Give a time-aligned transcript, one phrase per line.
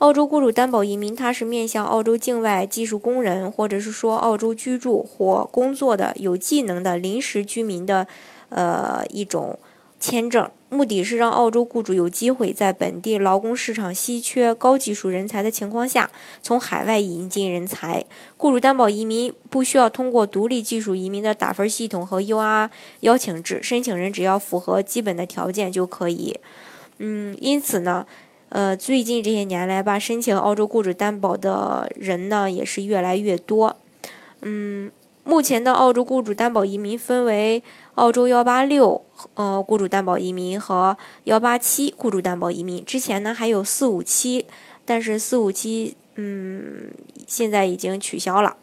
[0.00, 8.06] 澳洲雇主担保移民，它是面向澳洲境外技术工人，或者是说澳洲居住或工作的有技能的临时居民的，
[8.48, 9.58] 呃一种
[10.00, 10.50] 签证。
[10.70, 16.10] 目的是让澳洲雇主有机会在本地劳工市场稀缺高技术人才的情况下，
[16.40, 18.02] 从海外引进人才。
[18.38, 26.40] 雇主担保移民不需要通过独立技术移民的打分系统和 UR 邀请制，申请人只要符合基本的条件就可以。
[26.96, 28.06] 嗯，因此呢。
[28.50, 33.76] 呃，最近这些年来吧，申请澳洲雇主担保的人呢也是越来越多。
[34.42, 34.90] 嗯，
[35.22, 37.62] 目前的澳洲雇主担保移民分为
[37.94, 42.84] 澳洲幺八六呃雇主担保移民和幺八七雇主担保移民。
[42.84, 44.46] 之前呢还有四五七，
[44.84, 46.90] 但是四五七嗯
[47.28, 48.56] 现在已经取消了。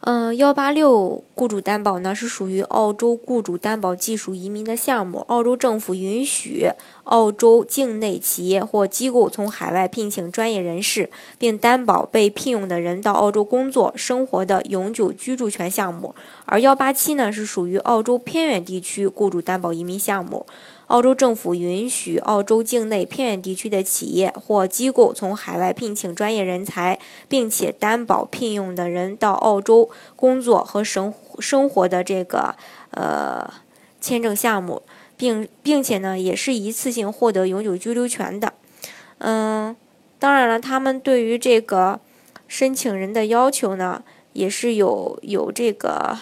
[0.00, 5.18] 嗯，幺八六雇主担保呢是属于澳洲雇主担保技术移民的项目。
[5.26, 6.68] 澳洲政府允许
[7.04, 16.14] 澳洲境内企业或机构从海外聘请专业人士，并担保被聘用的人到澳洲工作生活的永久居住权项目。
[16.44, 20.46] 而幺八七呢是属于澳洲偏远地区雇主担保移民项目。
[20.86, 26.98] 澳洲政府允许澳洲境内偏远地区的企业或机构从海外聘请专业人才，
[27.28, 32.54] 并且担保聘用的人到澳洲工作和生生活的这个
[32.92, 33.52] 呃
[34.00, 34.82] 签证项目，
[35.16, 38.52] 并并且呢也是一次性获得永久居留权的。
[39.18, 39.74] 嗯，
[40.20, 41.98] 当然了，他们对于这个
[42.46, 46.16] 申请人的要求呢，也是有有这个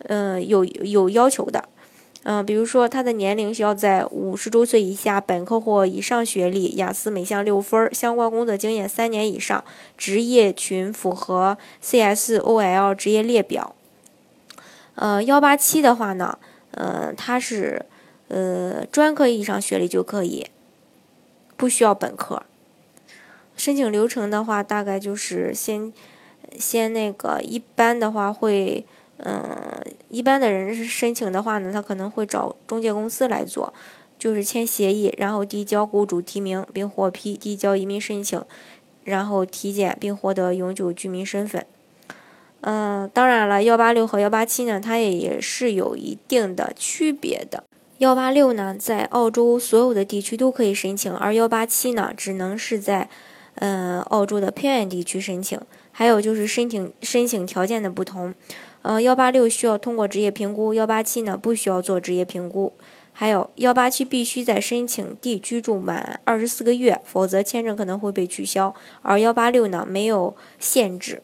[0.00, 1.68] 嗯有有要求的。
[2.26, 9.62] 嗯，比如说他的年龄需要在五十周岁以下，本科或以上学历，雅思每项六分，相关工作经验三年以上，
[9.98, 13.76] 职业群符合 CSOL 职业列表。
[14.94, 16.38] 呃，幺八七的话呢，
[16.70, 17.84] 呃，他是
[18.28, 20.46] 呃专科以上学历就可以，
[21.58, 22.42] 不需要本科。
[23.54, 25.92] 申请流程的话，大概就是先
[26.58, 28.86] 先那个一般的话会。
[29.18, 33.72] 嗯，一般的人申请的话呢，他可能会找中介公司来做，
[34.18, 38.42] 就是签协议，然后递交雇主提名并获批，递交移民申请，
[39.04, 41.64] 然后体检并获得永久居民身份。
[42.62, 47.62] 嗯，当然了，幺八六和幺八七呢，它也也是有一定的区别的。
[47.98, 53.08] 幺八六呢，在澳洲所有的地区都可以申请，而幺八七呢，只能是在
[53.56, 55.60] 嗯澳洲的偏远地区申请。
[55.96, 58.34] 还有就是申请申请条件的不同。
[58.82, 62.72] 呃，幺八六需要通过职业评估，幺八七呢不需要做职业评估。
[63.12, 68.74] 还有幺八七必须在申请地居住满二十四个月，否则签证可能会被取消。
[69.02, 71.22] 而幺八六呢没有限制。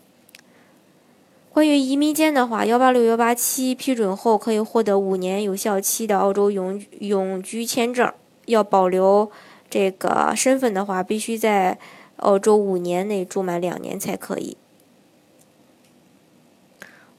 [1.53, 8.09] 关于移民间的话，幺八六、幺八七批准后可以获得五年有效期的澳洲永永居签证。
[8.47, 9.31] 要保留
[9.69, 11.77] 这个身份的话，必须在
[12.17, 14.57] 澳洲五年内住满两年才可以。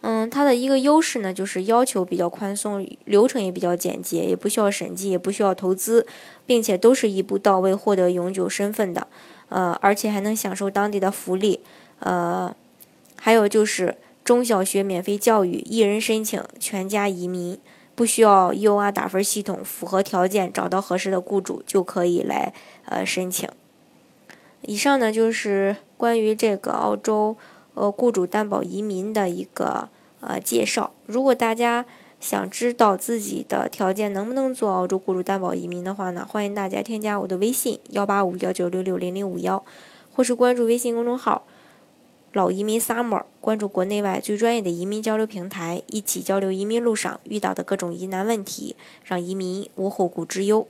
[0.03, 6.07] 嗯，它的一个优势呢，就是要求比较宽松，流程也比较简洁，也不需要审计，也不需要投资，
[6.44, 9.06] 并且都是一步到位获得永久身份的，
[9.50, 11.59] 呃，而且还能享受当地的福利，
[12.00, 12.51] 呃，
[13.16, 17.59] 还有就是中小学免费教育，一人申请，全家移民，
[17.94, 22.51] 不需要 UR 打分系统，符合条件找到合适的雇主就可以来
[22.85, 23.47] 呃申请。
[24.63, 27.38] 以上呢就是关于这个澳洲。
[27.74, 29.90] 呃，雇主担保移民的一个
[30.20, 30.92] 呃介绍。
[31.06, 31.86] 如果大家
[32.20, 39.64] 想知道自己的条件能不能做澳洲雇主担保移民的话呢，欢迎大家添加我的微信幺八五幺九六六零零五幺，
[40.14, 41.48] 或是关注微信公众号
[42.34, 50.67] “老移民 summer”，关注国内外最专业的移民交流平台，一起交流移民路上遇到的各种疑难问题，让移民无后顾之忧。